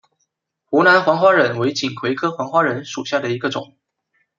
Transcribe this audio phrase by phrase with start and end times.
[0.65, 3.77] 湖南黄花稔为锦葵科黄花稔属下的一个种。